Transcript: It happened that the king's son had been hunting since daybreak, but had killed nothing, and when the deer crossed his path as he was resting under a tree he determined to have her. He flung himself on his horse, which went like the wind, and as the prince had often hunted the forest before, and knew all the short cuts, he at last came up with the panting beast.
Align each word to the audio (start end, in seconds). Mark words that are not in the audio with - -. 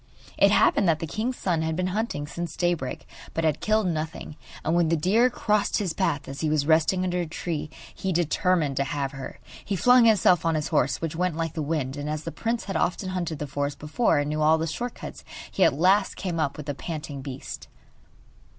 It 0.35 0.49
happened 0.49 0.89
that 0.89 0.97
the 0.97 1.05
king's 1.05 1.37
son 1.37 1.61
had 1.61 1.75
been 1.75 1.85
hunting 1.93 2.25
since 2.25 2.57
daybreak, 2.57 3.07
but 3.35 3.43
had 3.43 3.59
killed 3.59 3.85
nothing, 3.85 4.35
and 4.65 4.73
when 4.73 4.89
the 4.89 4.97
deer 4.97 5.29
crossed 5.29 5.77
his 5.77 5.93
path 5.93 6.27
as 6.27 6.41
he 6.41 6.49
was 6.49 6.65
resting 6.65 7.03
under 7.03 7.21
a 7.21 7.27
tree 7.27 7.69
he 7.93 8.11
determined 8.11 8.77
to 8.77 8.83
have 8.83 9.11
her. 9.11 9.37
He 9.63 9.75
flung 9.75 10.05
himself 10.05 10.43
on 10.43 10.55
his 10.55 10.69
horse, 10.69 11.01
which 11.01 11.15
went 11.15 11.35
like 11.37 11.53
the 11.53 11.61
wind, 11.61 11.97
and 11.97 12.09
as 12.09 12.23
the 12.23 12.31
prince 12.31 12.63
had 12.63 12.75
often 12.77 13.09
hunted 13.09 13.37
the 13.37 13.45
forest 13.45 13.77
before, 13.77 14.17
and 14.17 14.29
knew 14.29 14.41
all 14.41 14.57
the 14.57 14.65
short 14.65 14.95
cuts, 14.95 15.23
he 15.51 15.63
at 15.63 15.71
last 15.77 16.15
came 16.15 16.39
up 16.39 16.57
with 16.57 16.65
the 16.65 16.73
panting 16.73 17.21
beast. 17.21 17.67